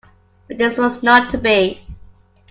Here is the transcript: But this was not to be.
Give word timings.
But 0.47 0.57
this 0.57 0.79
was 0.79 1.03
not 1.03 1.29
to 1.29 1.37
be. 1.37 1.77